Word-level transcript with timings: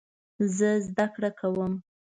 زه 0.55 0.69
زده 0.87 1.05
کړه 1.13 1.29
کوم 1.39 1.73